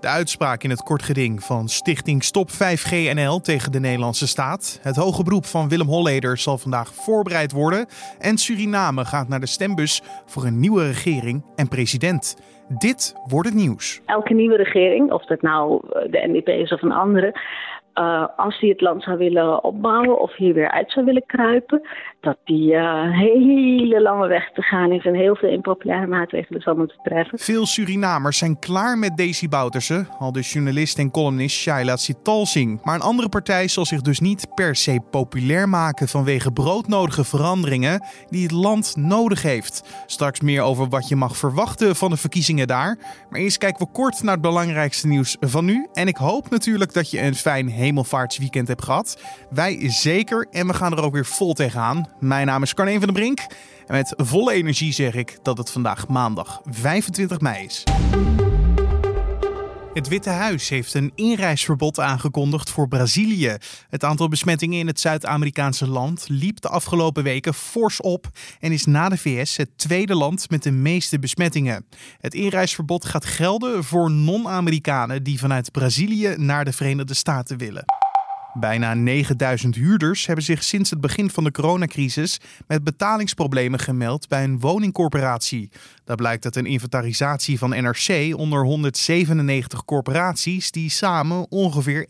[0.00, 4.80] De uitspraak in het kortgeding van Stichting Stop 5GNL tegen de Nederlandse staat.
[4.82, 7.86] Het hoge beroep van Willem Holleder zal vandaag voorbereid worden.
[8.18, 12.36] En Suriname gaat naar de stembus voor een nieuwe regering en president.
[12.68, 14.00] Dit wordt het nieuws.
[14.06, 15.80] Elke nieuwe regering, of dat nou
[16.10, 17.40] de NDP is of een andere,
[17.94, 21.88] uh, als die het land zou willen opbouwen of hier weer uit zou willen kruipen,
[22.20, 26.74] dat die uh, hele lange weg te gaan is en heel veel impopulaire maatregelen zal
[26.74, 27.38] moeten treffen.
[27.38, 32.80] Veel Surinamers zijn klaar met Daisy Bouterse, al de journalist en columnist Shaila Sitalsing.
[32.84, 38.04] Maar een andere partij zal zich dus niet per se populair maken vanwege broodnodige veranderingen
[38.30, 40.04] die het land nodig heeft.
[40.06, 42.98] Straks meer over wat je mag verwachten van de verkiezingen daar.
[43.30, 45.88] Maar eerst kijken we kort naar het belangrijkste nieuws van nu.
[45.92, 49.22] En ik hoop natuurlijk dat je een fijn hemelvaartsweekend hebt gehad.
[49.50, 52.09] Wij zeker en we gaan er ook weer vol tegenaan.
[52.20, 53.40] Mijn naam is Carne van der Brink
[53.86, 57.84] en met volle energie zeg ik dat het vandaag maandag 25 mei is.
[59.94, 63.56] Het Witte Huis heeft een inreisverbod aangekondigd voor Brazilië.
[63.88, 68.28] Het aantal besmettingen in het Zuid-Amerikaanse land liep de afgelopen weken fors op
[68.60, 71.86] en is na de VS het tweede land met de meeste besmettingen.
[72.18, 77.84] Het inreisverbod gaat gelden voor non-Amerikanen die vanuit Brazilië naar de Verenigde Staten willen.
[78.54, 84.44] Bijna 9000 huurders hebben zich sinds het begin van de coronacrisis met betalingsproblemen gemeld bij
[84.44, 85.70] een woningcorporatie.
[86.04, 92.08] Dat blijkt uit een inventarisatie van NRC onder 197 corporaties die samen ongeveer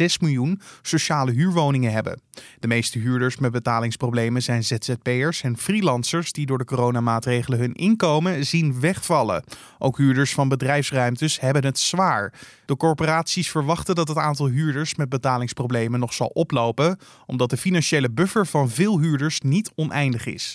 [0.00, 2.20] 1,6 miljoen sociale huurwoningen hebben.
[2.58, 8.46] De meeste huurders met betalingsproblemen zijn ZZP'ers en freelancers die door de coronamaatregelen hun inkomen
[8.46, 9.44] zien wegvallen.
[9.78, 12.32] Ook huurders van bedrijfsruimtes hebben het zwaar.
[12.66, 15.56] De corporaties verwachten dat het aantal huurders met betalingsproblemen
[15.98, 20.54] nog zal oplopen, omdat de financiële buffer van veel huurders niet oneindig is.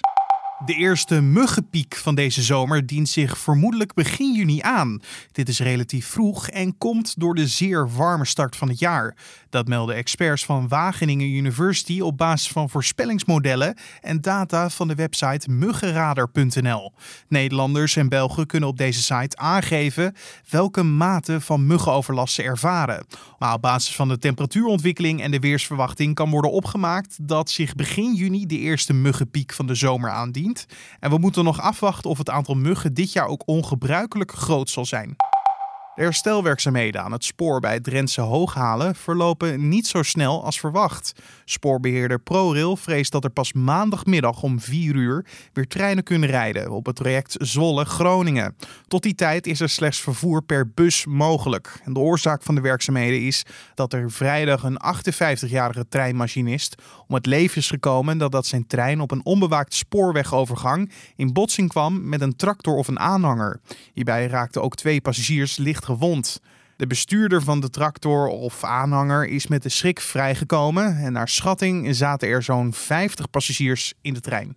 [0.59, 5.01] De eerste muggenpiek van deze zomer dient zich vermoedelijk begin juni aan.
[5.31, 9.15] Dit is relatief vroeg en komt door de zeer warme start van het jaar.
[9.49, 15.49] Dat melden experts van Wageningen University op basis van voorspellingsmodellen en data van de website
[15.51, 16.93] muggenradar.nl.
[17.27, 20.15] Nederlanders en Belgen kunnen op deze site aangeven
[20.49, 23.05] welke mate van muggenoverlast ze ervaren.
[23.39, 28.13] Maar op basis van de temperatuurontwikkeling en de weersverwachting kan worden opgemaakt dat zich begin
[28.13, 30.42] juni de eerste muggenpiek van de zomer aandient.
[30.99, 34.85] En we moeten nog afwachten of het aantal muggen dit jaar ook ongebruikelijk groot zal
[34.85, 35.15] zijn.
[35.95, 41.13] De herstelwerkzaamheden aan het spoor bij het Drentse Hooghalen verlopen niet zo snel als verwacht.
[41.45, 46.85] Spoorbeheerder ProRail vreest dat er pas maandagmiddag om 4 uur weer treinen kunnen rijden op
[46.85, 48.55] het traject Zwolle-Groningen.
[48.87, 51.79] Tot die tijd is er slechts vervoer per bus mogelijk.
[51.83, 53.45] En de oorzaak van de werkzaamheden is
[53.75, 56.75] dat er vrijdag een 58-jarige treinmachinist
[57.07, 62.09] om het leven is gekomen dat zijn trein op een onbewaakt spoorwegovergang in botsing kwam
[62.09, 63.59] met een tractor of een aanhanger.
[63.93, 66.39] Hierbij raakten ook twee passagiers licht gewond.
[66.75, 71.95] De bestuurder van de tractor of aanhanger is met de schrik vrijgekomen en naar schatting
[71.95, 74.55] zaten er zo'n 50 passagiers in de trein.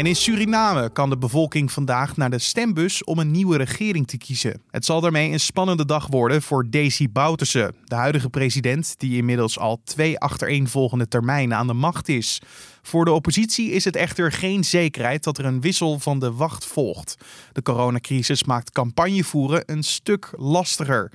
[0.00, 4.16] En in Suriname kan de bevolking vandaag naar de stembus om een nieuwe regering te
[4.16, 4.62] kiezen.
[4.70, 9.58] Het zal daarmee een spannende dag worden voor Desi Bouterse, de huidige president die inmiddels
[9.58, 12.40] al twee achtereenvolgende termijnen aan de macht is.
[12.82, 16.66] Voor de oppositie is het echter geen zekerheid dat er een wissel van de wacht
[16.66, 17.16] volgt.
[17.52, 21.12] De coronacrisis maakt campagne voeren een stuk lastiger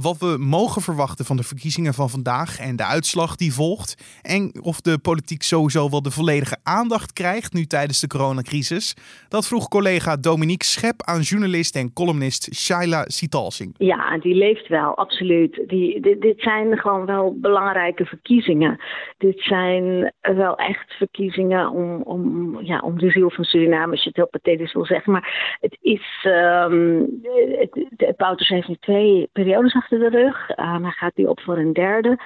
[0.00, 4.20] wat we mogen verwachten van de verkiezingen van vandaag en de uitslag die volgt.
[4.22, 8.96] En of de politiek sowieso wel de volledige aandacht krijgt nu tijdens de coronacrisis.
[9.28, 13.74] Dat vroeg collega Dominique Schep aan journalist en columnist Shaila Sitalsing.
[13.78, 15.62] Ja, die leeft wel, absoluut.
[15.66, 18.80] Die, dit, zijn gewoon wel belangrijke verkiezingen.
[19.18, 24.08] Dit zijn wel echt verkiezingen om, om, ja, om de ziel van Suriname, als je
[24.08, 25.12] het heel pathetisch wil zeggen.
[25.12, 26.26] Maar het is.
[26.26, 27.20] Um,
[27.58, 30.50] het, heeft nu twee periodes de rug.
[30.56, 32.18] Uh, maar gaat die op voor een derde.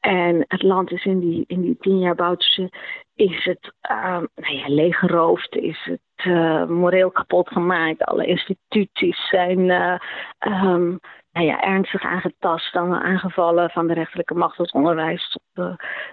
[0.00, 2.70] En het land is in die, in die tien jaar Bouterse
[3.14, 8.04] is het uh, nou ja, leeggeroofd, is het uh, moreel kapot gemaakt.
[8.04, 9.98] Alle instituties zijn uh,
[10.38, 10.98] um,
[11.32, 15.36] nou ja, ernstig aangetast, dan aangevallen van de rechterlijke macht tot onderwijs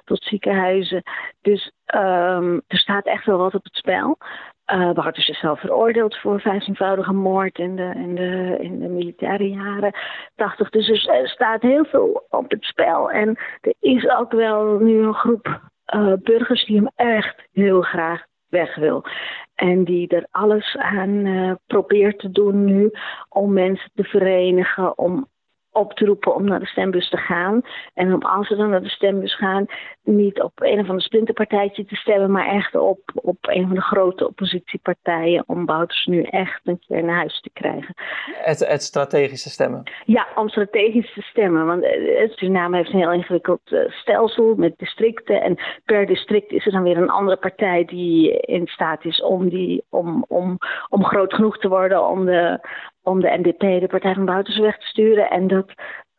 [0.04, 1.04] tot, ziekenhuizen.
[1.42, 4.18] Dus um, er staat echt wel wat op het spel.
[4.74, 9.50] Uh, Bartels is zelf veroordeeld voor vijftienvoudige moord in de, in, de, in de militaire
[9.50, 9.94] jaren
[10.36, 10.70] 80.
[10.70, 13.12] Dus er staat heel veel op het spel.
[13.12, 15.62] En er is ook wel nu een groep
[15.96, 19.04] uh, burgers die hem echt heel graag weg wil.
[19.56, 22.92] En die er alles aan uh, probeert te doen nu
[23.30, 25.28] om mensen te verenigen, om
[25.72, 27.62] op te roepen om naar de stembus te gaan.
[27.94, 29.66] En om als ze dan naar de stembus gaan,
[30.04, 33.82] niet op een of ander splinterpartijtje te stemmen, maar echt op, op een van de
[33.82, 35.44] grote oppositiepartijen.
[35.48, 37.94] Om Bouters nu echt een keer naar huis te krijgen.
[38.26, 39.84] Het, het strategische stemmen?
[40.06, 41.66] Ja, om strategisch te stemmen.
[41.66, 45.42] Want eh, Suriname heeft een heel ingewikkeld eh, stelsel met districten.
[45.42, 49.50] En per district is er dan weer een andere partij die in staat is om,
[49.50, 50.58] die, om, om,
[50.90, 52.60] om groot genoeg te worden om de,
[53.04, 55.30] om de NDP, de Partij van Bouters, weg te sturen.
[55.30, 55.74] En dat,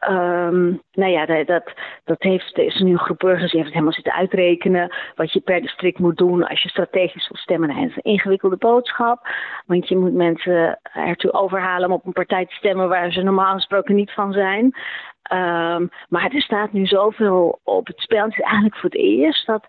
[0.08, 1.72] um, nou ja, dat,
[2.04, 4.94] dat heeft, is nu een groep burgers die heeft helemaal zitten uitrekenen.
[5.14, 7.68] Wat je per district moet doen als je strategisch wil stemmen.
[7.68, 9.28] Nou, dat is een ingewikkelde boodschap.
[9.66, 13.54] Want je moet mensen ertoe overhalen om op een partij te stemmen waar ze normaal
[13.54, 14.74] gesproken niet van zijn.
[15.32, 18.24] Um, maar er staat nu zoveel op het spel.
[18.24, 19.66] Het is eigenlijk voor het eerst dat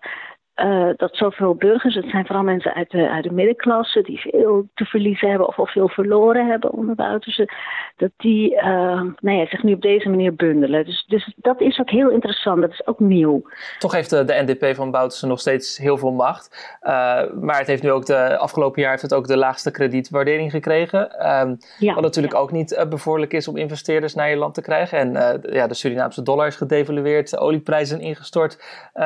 [0.56, 4.68] uh, dat zoveel burgers, het zijn vooral mensen uit de, uit de middenklasse die veel
[4.74, 7.48] te verliezen hebben of al veel verloren hebben onder Bouterse,
[7.96, 8.62] dat die uh,
[9.20, 10.84] nou ja, zich nu op deze manier bundelen.
[10.84, 13.42] Dus, dus dat is ook heel interessant, dat is ook nieuw.
[13.78, 16.90] Toch heeft de, de NDP van Bouterse nog steeds heel veel macht, uh,
[17.40, 21.30] maar het heeft nu ook de afgelopen jaar heeft het ook de laagste kredietwaardering gekregen.
[21.40, 24.98] Um, ja, wat natuurlijk ook niet bevorderlijk is om investeerders naar je land te krijgen.
[24.98, 28.58] En ja, de Surinaamse dollar is gedevalueerd, de olieprijzen ingestort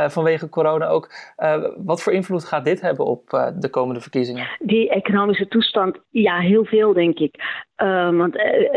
[0.09, 1.11] vanwege corona ook.
[1.39, 4.47] Uh, wat voor invloed gaat dit hebben op uh, de komende verkiezingen?
[4.59, 7.35] Die economische toestand, ja, heel veel denk ik.
[7.83, 8.35] Uh, want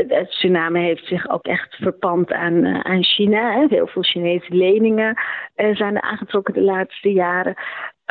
[0.07, 3.53] het tsunami heeft zich ook echt verpand aan, aan China.
[3.53, 3.65] Hè.
[3.69, 5.17] Heel veel Chinese leningen
[5.55, 7.55] zijn er aangetrokken de laatste jaren.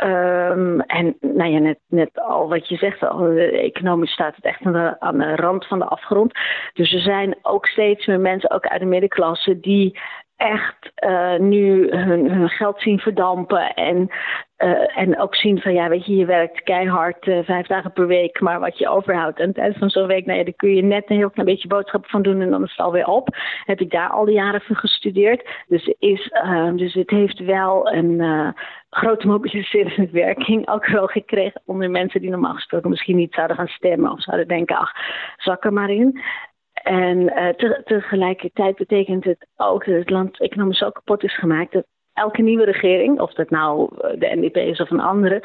[0.03, 4.65] Um, en nou ja, net, net al wat je zegt, al, economisch staat het echt
[4.99, 6.33] aan de rand van de afgrond.
[6.73, 9.99] Dus er zijn ook steeds meer mensen, ook uit de middenklasse, die
[10.41, 13.73] echt uh, nu hun, hun, geld zien verdampen.
[13.73, 14.09] En,
[14.57, 18.07] uh, en ook zien van ja, weet je, je werkt keihard uh, vijf dagen per
[18.07, 19.39] week, maar wat je overhoudt.
[19.39, 21.67] En tijdens van zo'n week, nou ja, dan kun je net een heel klein beetje
[21.67, 23.27] boodschappen van doen en dan is het alweer op.
[23.65, 25.49] Heb ik daar al die jaren van gestudeerd.
[25.67, 26.31] Dus, is,
[26.75, 28.53] dus het heeft wel een
[28.89, 33.67] grote mobiliserende werking ook wel gekregen onder mensen die normaal gesproken misschien niet zouden gaan
[33.67, 34.91] stemmen of zouden denken, ach,
[35.37, 36.21] zak er maar in.
[36.83, 41.71] En uh, te, tegelijkertijd betekent het ook dat het land economisch zo kapot is gemaakt
[41.71, 45.41] dat elke nieuwe regering, of dat nou de NDP is of een andere,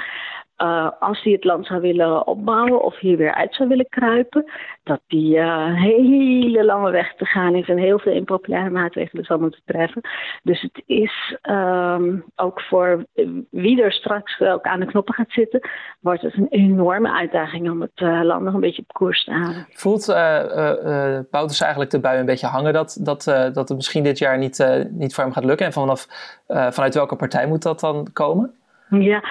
[0.58, 4.44] uh, als die het land zou willen opbouwen of hier weer uit zou willen kruipen,
[4.82, 9.38] dat die uh, hele lange weg te gaan is en heel veel impopulaire maatregelen zal
[9.38, 10.03] moeten treffen.
[10.43, 13.05] Dus het is um, ook voor
[13.50, 15.69] wie er straks ook aan de knoppen gaat zitten,
[16.00, 19.32] wordt het een enorme uitdaging om het uh, land nog een beetje op koers te
[19.32, 19.67] houden.
[19.70, 24.19] Voelt uh, Bouters eigenlijk de bui een beetje hangen dat, dat, dat het misschien dit
[24.19, 25.67] jaar niet, niet voor hem gaat lukken?
[25.67, 26.06] En vanaf,
[26.47, 28.55] vanuit welke partij moet dat dan komen?
[28.91, 29.25] Ja,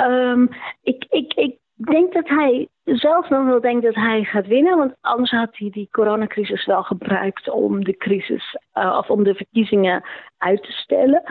[0.00, 0.48] um,
[0.82, 4.76] ik, ik, ik denk dat hij zelf nog wel denkt dat hij gaat winnen.
[4.76, 9.34] Want anders had hij die coronacrisis wel gebruikt om de crisis uh, of om de
[9.34, 10.04] verkiezingen
[10.38, 11.22] uit te stellen.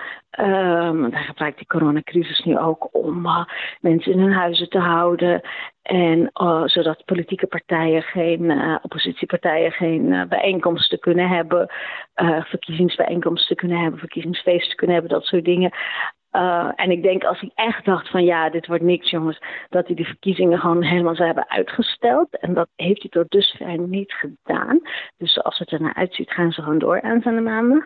[1.00, 3.46] Want hij gebruikt die coronacrisis nu ook om uh,
[3.82, 5.42] mensen in hun huizen te houden.
[5.82, 11.70] En uh, zodat politieke partijen geen, oppositiepartijen geen bijeenkomsten kunnen hebben,
[12.44, 15.72] verkiezingsbijeenkomsten kunnen hebben, verkiezingsfeesten kunnen hebben, dat soort dingen.
[16.38, 19.40] Uh, en ik denk als hij echt dacht van ja, dit wordt niks jongens,
[19.70, 22.40] dat hij de verkiezingen gewoon helemaal zou hebben uitgesteld.
[22.40, 24.80] En dat heeft hij tot dusver niet gedaan.
[25.18, 27.84] Dus zoals het er naar uitziet, gaan ze gewoon door aanstaande maandag.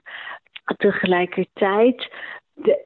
[0.77, 2.12] Tegelijkertijd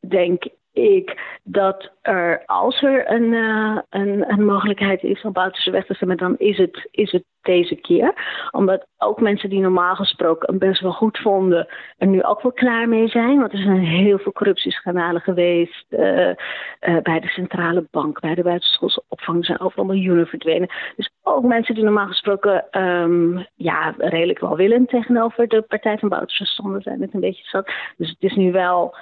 [0.07, 0.43] denk
[0.75, 5.93] ik dat er, als er een, uh, een, een, mogelijkheid is om buitenste weg te
[5.93, 8.13] stemmen, dan is het, is het deze keer.
[8.51, 11.67] Omdat ook mensen die normaal gesproken hem best wel goed vonden,
[11.97, 13.39] er nu ook wel klaar mee zijn.
[13.39, 16.35] Want er zijn heel veel corruptieschandalen geweest uh, uh,
[17.01, 19.37] bij de centrale bank, bij de buitenschoolse opvang.
[19.37, 20.69] Er zijn overal miljoenen verdwenen.
[20.95, 26.45] Dus ook mensen die normaal gesproken um, ja, redelijk welwillend tegenover de Partij van Bouterse
[26.45, 27.71] stonden, zijn het een beetje zat.
[27.97, 28.95] Dus het is nu wel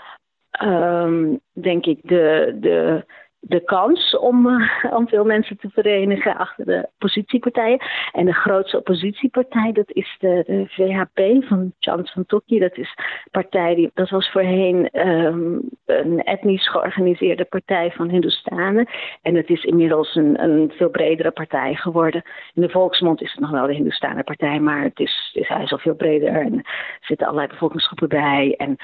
[0.62, 3.05] um, denk ik, de, de,
[3.45, 7.81] de kans om, uh, om veel mensen te verenigen achter de oppositiepartijen.
[8.12, 12.60] En de grootste oppositiepartij, dat is de, VHP van Chans van Tokki.
[12.60, 12.98] Dat is
[13.31, 18.88] partij die, dat was voorheen um, een etnisch georganiseerde partij van Hindoestanen.
[19.22, 22.24] En het is inmiddels een, een veel bredere partij geworden.
[22.53, 25.77] In de volksmond is het nog wel de Hindoestanenpartij, maar het is, is, hij al
[25.77, 28.55] veel breder en er zitten allerlei bevolkingsgroepen bij.
[28.57, 28.75] En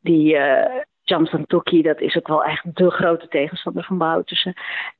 [0.00, 0.64] die, uh,
[1.10, 4.54] Jamsan Toki, dat is ook wel echt de grote tegenstander van Bouterse.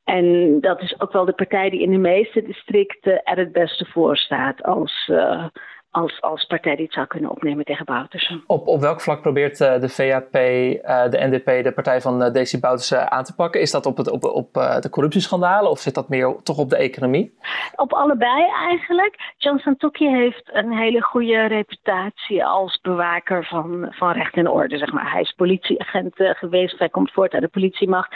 [0.05, 3.85] En dat is ook wel de partij die in de meeste districten er het beste
[3.85, 5.47] voor staat als, uh,
[5.91, 8.45] als, als partij die het zou kunnen opnemen tegen Boutersen.
[8.47, 13.25] Op, op welk vlak probeert de VAP, de NDP, de partij van Desi Boutersen aan
[13.25, 13.61] te pakken?
[13.61, 16.77] Is dat op, het, op, op de corruptieschandalen of zit dat meer toch op de
[16.77, 17.39] economie?
[17.75, 19.35] Op allebei eigenlijk.
[19.37, 24.79] John Santokki heeft een hele goede reputatie als bewaker van, van recht en orde.
[24.79, 25.13] Zeg maar.
[25.13, 28.15] Hij is politieagent geweest, hij komt voort uit de politiemacht.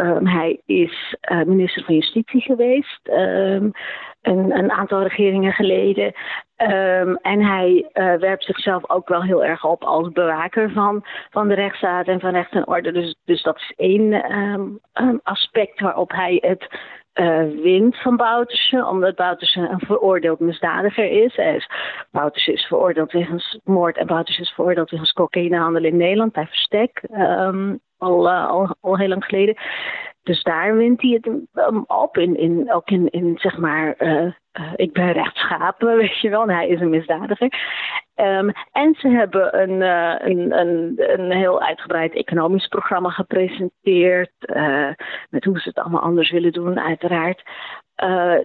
[0.00, 3.72] Um, hij is uh, minister van Justitie geweest, um,
[4.22, 6.14] een, een, aantal regeringen geleden.
[6.56, 11.48] Um, en hij uh, werpt zichzelf ook wel heel erg op als bewaker van, van
[11.48, 12.92] de rechtsstaat en van recht en orde.
[12.92, 14.22] Dus, dus dat is één
[15.22, 16.68] aspect waarop hij het
[17.16, 21.36] uh, wint van Bouterse, omdat Bouterse een veroordeeld misdadiger is.
[21.36, 21.66] is
[22.46, 27.02] is veroordeeld wegens moord en Bouterse is veroordeeld wegens cocaïnehandel in Nederland bij Verstek.
[27.12, 28.50] Um, al, uh,
[28.80, 29.56] al, heel lang geleden.
[30.22, 32.16] Dus daar wint hij het um, op.
[32.16, 36.42] In, in, ook in, in zeg maar, uh, uh, ik ben rechtschapen, weet je wel.
[36.42, 37.52] En hij is een misdadiger.
[38.14, 39.80] Um, en ze hebben een,
[40.30, 44.32] een, een, een heel uitgebreid economisch programma gepresenteerd.
[45.30, 47.42] Met hoe ze het allemaal anders willen doen, uiteraard.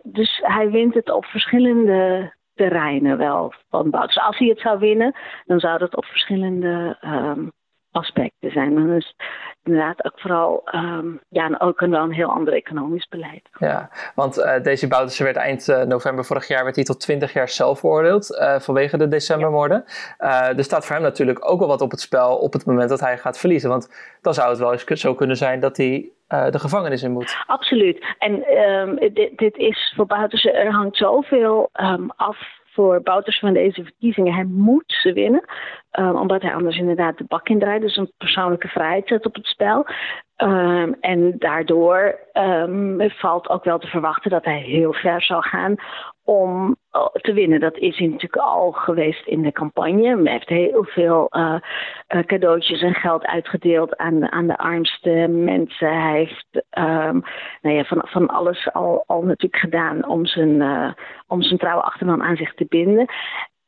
[0.04, 4.14] dus hij wint het op verschillende terreinen wel van Bouts.
[4.14, 5.16] Dus als hij het zou winnen,
[5.46, 7.52] dan zou dat op verschillende um,
[7.92, 8.76] aspecten zijn.
[8.76, 9.16] Dan is
[9.64, 13.50] inderdaad ook vooral um, ja, ook een, wel een heel ander economisch beleid.
[13.58, 17.34] Ja, want uh, deze Bouterse werd eind uh, november vorig jaar werd hij tot 20
[17.34, 19.84] jaar zelf veroordeeld uh, vanwege de decembermoorden.
[20.18, 23.00] er staat voor hem natuurlijk ook wel wat op het spel op het moment dat
[23.00, 23.70] hij gaat verliezen.
[23.70, 27.44] Want dan zou het wel eens zo kunnen zijn dat hij de gevangenis in moet.
[27.48, 28.06] Absoluut.
[28.18, 32.38] En um, dit, dit, is voor Bouterse, er hangt zoveel um, af
[32.72, 34.34] voor Bouters van deze verkiezingen.
[34.34, 35.44] Hij moet ze winnen,
[36.00, 37.82] um, omdat hij anders inderdaad de bak in draait.
[37.82, 39.86] Dus een persoonlijke vrijheid zet op het spel.
[40.38, 45.76] Um, en daardoor um, valt ook wel te verwachten dat hij heel ver zal gaan
[46.24, 46.76] om
[47.12, 47.60] te winnen.
[47.60, 50.22] Dat is hij natuurlijk al geweest in de campagne.
[50.24, 51.56] Hij heeft heel veel uh,
[52.16, 56.02] uh, cadeautjes en geld uitgedeeld aan, aan de armste mensen.
[56.02, 57.24] Hij heeft um,
[57.62, 60.92] nou ja, van, van alles al, al natuurlijk gedaan om zijn, uh,
[61.28, 63.06] om zijn trouwe achterman aan zich te binden.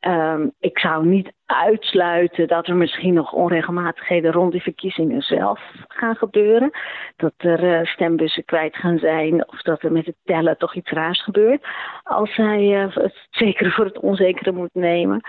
[0.08, 6.16] Um, ik zou niet uitsluiten dat er misschien nog onregelmatigheden rond die verkiezingen zelf gaan
[6.16, 6.70] gebeuren.
[7.16, 10.90] Dat er uh, stembussen kwijt gaan zijn of dat er met het tellen toch iets
[10.90, 11.66] raars gebeurt.
[12.02, 15.20] Als hij uh, het zekere voor het onzekere moet nemen.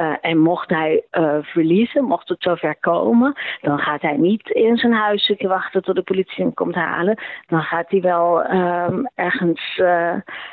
[0.00, 1.04] Uh, en mocht hij
[1.42, 5.94] verliezen, mocht het zover komen, dan gaat hij niet in zijn huis zitten wachten tot
[5.94, 7.22] de politie hem komt halen.
[7.46, 9.80] Dan gaat hij wel um, ergens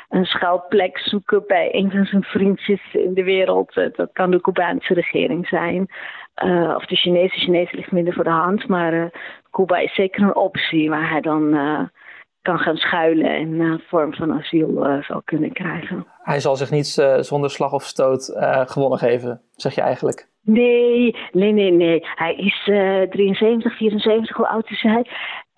[0.08, 3.74] een schuilplek zoeken bij een van zijn vriendjes in de wereld.
[3.74, 5.88] dat kan de Cubaanse regering zijn.
[6.44, 7.38] Uh, of de Chinese.
[7.38, 8.68] Chinese ligt minder voor de hand.
[8.68, 9.04] Maar uh,
[9.50, 11.80] Cuba is zeker een optie waar hij dan uh,
[12.42, 16.06] kan gaan schuilen en een vorm van asiel zal kunnen krijgen.
[16.22, 16.86] Hij zal zich niet
[17.20, 20.28] zonder slag of stoot gewonnen geven, zeg je eigenlijk?
[20.42, 22.06] Nee, nee, nee, nee.
[22.14, 22.62] Hij is
[23.10, 25.06] 73, 74, hoe oud is hij?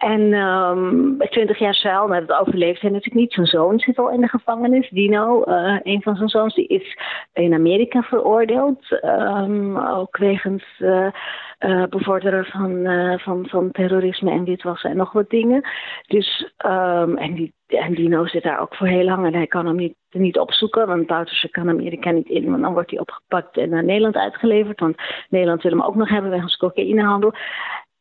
[0.02, 3.32] En um, bij 20 jaar cel, nou, dat overleeft hij natuurlijk niet.
[3.32, 4.88] Zijn zoon zit al in de gevangenis.
[4.90, 6.98] Dino, uh, een van zijn zoons, die is
[7.32, 9.02] in Amerika veroordeeld.
[9.04, 11.08] Um, ook wegens uh,
[11.88, 12.86] bevorderen van,
[13.20, 15.68] van, van terrorisme en witwassen en nog wat dingen.
[16.06, 19.66] Dus, um, en, die, en Dino zit daar ook voor heel lang en hij kan
[19.66, 20.86] hem niet, niet opzoeken.
[20.86, 24.80] Want Bouterse kan Amerika niet in, want dan wordt hij opgepakt en naar Nederland uitgeleverd.
[24.80, 24.96] Want
[25.28, 27.32] Nederland wil hem ook nog hebben wegens cocaïnehandel.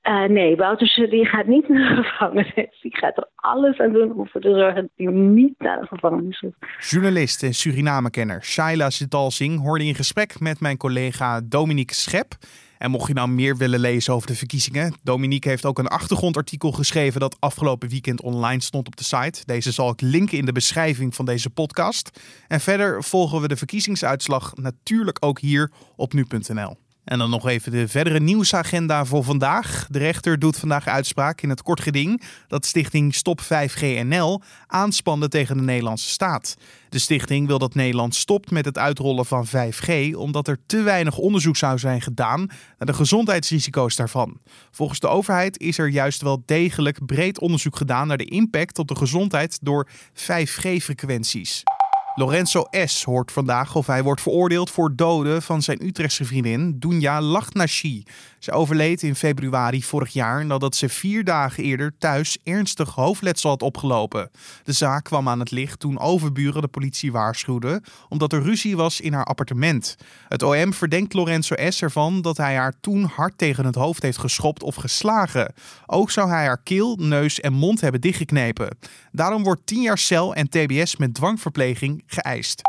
[0.03, 2.79] Uh, nee, Wouterse die gaat niet naar de gevangenis.
[2.81, 5.87] Die gaat er alles aan doen om ervoor te zorgen dat hij niet naar de
[5.87, 6.89] gevangenis hoeft.
[6.89, 12.33] Journalist en Suriname-kenner Shaila Sitalsing hoorde in gesprek met mijn collega Dominique Schep.
[12.77, 16.71] En mocht je nou meer willen lezen over de verkiezingen, Dominique heeft ook een achtergrondartikel
[16.71, 19.41] geschreven dat afgelopen weekend online stond op de site.
[19.45, 22.19] Deze zal ik linken in de beschrijving van deze podcast.
[22.47, 26.80] En verder volgen we de verkiezingsuitslag natuurlijk ook hier op nu.nl.
[27.03, 29.87] En dan nog even de verdere nieuwsagenda voor vandaag.
[29.89, 35.57] De rechter doet vandaag uitspraak in het kort geding dat stichting Stop 5GNL aanspande tegen
[35.57, 36.57] de Nederlandse staat.
[36.89, 41.17] De stichting wil dat Nederland stopt met het uitrollen van 5G omdat er te weinig
[41.17, 42.39] onderzoek zou zijn gedaan
[42.77, 44.39] naar de gezondheidsrisico's daarvan.
[44.71, 48.87] Volgens de overheid is er juist wel degelijk breed onderzoek gedaan naar de impact op
[48.87, 51.63] de gezondheid door 5G-frequenties.
[52.15, 53.03] Lorenzo S.
[53.03, 58.03] hoort vandaag of hij wordt veroordeeld voor doden van zijn Utrechtse vriendin Dunja Lachnashi.
[58.39, 63.61] Ze overleed in februari vorig jaar nadat ze vier dagen eerder thuis ernstig hoofdletsel had
[63.61, 64.29] opgelopen.
[64.63, 69.01] De zaak kwam aan het licht toen overburen de politie waarschuwden omdat er ruzie was
[69.01, 69.97] in haar appartement.
[70.27, 71.81] Het OM verdenkt Lorenzo S.
[71.81, 75.53] ervan dat hij haar toen hard tegen het hoofd heeft geschopt of geslagen.
[75.85, 78.77] Ook zou hij haar keel, neus en mond hebben dichtgeknepen.
[79.11, 82.61] Daarom wordt 10 jaar cel en TBS met dwangverpleging geëist.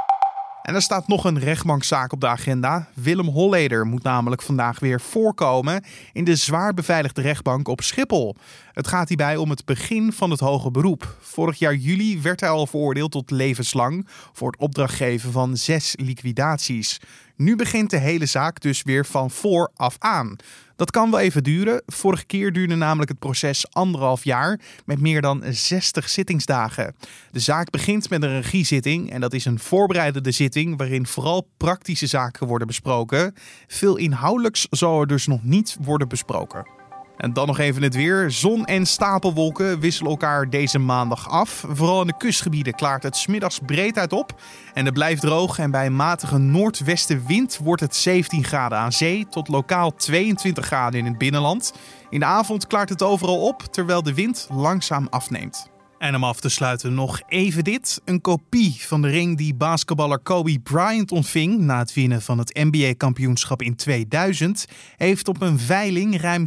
[0.62, 2.88] En er staat nog een rechtbankzaak op de agenda.
[2.94, 8.36] Willem Holleder moet namelijk vandaag weer voorkomen in de zwaar beveiligde rechtbank op Schiphol.
[8.72, 11.16] Het gaat hierbij om het begin van het hoge beroep.
[11.20, 17.00] Vorig jaar juli werd hij al veroordeeld tot levenslang voor het opdrachtgeven van zes liquidaties.
[17.42, 20.36] Nu begint de hele zaak dus weer van vooraf aan.
[20.76, 21.82] Dat kan wel even duren.
[21.86, 26.94] Vorige keer duurde namelijk het proces anderhalf jaar met meer dan 60 zittingsdagen.
[27.30, 32.06] De zaak begint met een regiezitting en dat is een voorbereidende zitting waarin vooral praktische
[32.06, 33.34] zaken worden besproken.
[33.66, 36.81] Veel inhoudelijks zal er dus nog niet worden besproken.
[37.16, 38.30] En dan nog even het weer.
[38.30, 41.64] Zon en stapelwolken wisselen elkaar deze maandag af.
[41.68, 44.40] Vooral in de kustgebieden klaart het smiddags breed uit op.
[44.74, 49.26] En het blijft droog en bij een matige noordwestenwind wordt het 17 graden aan zee
[49.30, 51.74] tot lokaal 22 graden in het binnenland.
[52.10, 55.71] In de avond klaart het overal op terwijl de wind langzaam afneemt.
[56.02, 58.00] En om af te sluiten nog even dit.
[58.04, 62.54] Een kopie van de ring die basketballer Kobe Bryant ontving na het winnen van het
[62.54, 64.66] NBA-kampioenschap in 2000,
[64.96, 66.46] heeft op een veiling ruim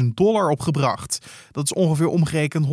[0.00, 1.26] 200.000 dollar opgebracht.
[1.50, 2.66] Dat is ongeveer omgerekend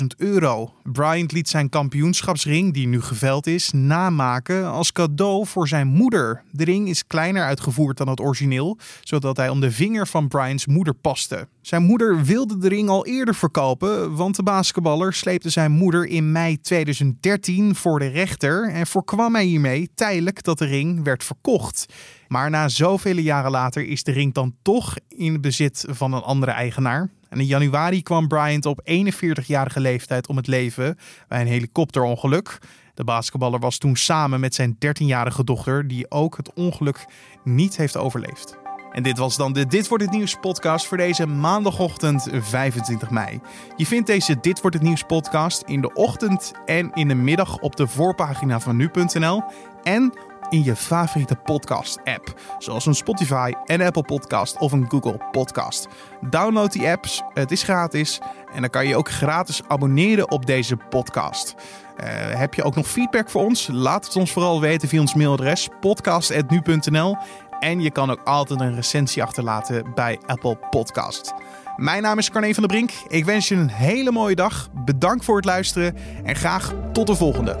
[0.00, 0.72] 180.000 euro.
[0.82, 6.42] Bryant liet zijn kampioenschapsring, die nu geveld is, namaken als cadeau voor zijn moeder.
[6.50, 10.66] De ring is kleiner uitgevoerd dan het origineel, zodat hij om de vinger van Bryants
[10.66, 11.48] moeder paste.
[11.60, 14.80] Zijn moeder wilde de ring al eerder verkopen, want de basketballer
[15.10, 20.58] sleepte zijn moeder in mei 2013 voor de rechter en voorkwam hij hiermee tijdelijk dat
[20.58, 21.86] de ring werd verkocht.
[22.28, 26.52] Maar na zoveel jaren later is de ring dan toch in bezit van een andere
[26.52, 27.08] eigenaar.
[27.28, 30.98] En in januari kwam Bryant op 41-jarige leeftijd om het leven
[31.28, 32.58] bij een helikopterongeluk.
[32.94, 37.06] De basketballer was toen samen met zijn 13-jarige dochter, die ook het ongeluk
[37.44, 38.61] niet heeft overleefd.
[38.92, 43.40] En dit was dan de Dit wordt het nieuws podcast voor deze maandagochtend 25 mei.
[43.76, 47.58] Je vindt deze Dit wordt het nieuws podcast in de ochtend en in de middag
[47.58, 49.42] op de voorpagina van nu.nl
[49.82, 50.12] en
[50.52, 55.88] in je favoriete podcast-app, zoals een Spotify, en Apple Podcast of een Google Podcast.
[56.20, 58.20] Download die apps, het is gratis
[58.54, 61.54] en dan kan je ook gratis abonneren op deze podcast.
[61.54, 62.06] Uh,
[62.38, 63.68] heb je ook nog feedback voor ons?
[63.72, 67.16] Laat het ons vooral weten via ons mailadres podcast.nu.nl
[67.62, 71.34] en je kan ook altijd een recensie achterlaten bij Apple Podcast.
[71.76, 72.90] Mijn naam is Carne van der Brink.
[73.08, 74.68] Ik wens je een hele mooie dag.
[74.84, 77.56] Bedankt voor het luisteren en graag tot de volgende.